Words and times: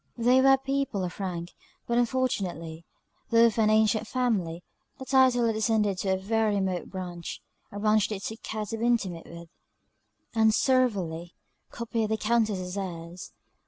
They 0.17 0.41
were 0.41 0.57
people 0.57 1.03
of 1.03 1.19
rank; 1.19 1.53
but 1.85 1.99
unfortunately, 1.99 2.85
though 3.29 3.45
of 3.45 3.59
an 3.59 3.69
ancient 3.69 4.07
family, 4.07 4.63
the 4.97 5.05
title 5.05 5.45
had 5.45 5.53
descended 5.53 5.99
to 5.99 6.13
a 6.15 6.17
very 6.17 6.55
remote 6.55 6.89
branch 6.89 7.39
a 7.71 7.77
branch 7.79 8.09
they 8.09 8.17
took 8.17 8.41
care 8.41 8.65
to 8.65 8.77
be 8.79 8.87
intimate 8.87 9.27
with; 9.27 9.49
and 10.33 10.55
servilely 10.55 11.35
copied 11.69 12.09
the 12.09 12.17
Countess's 12.17 12.79
airs. 12.79 13.31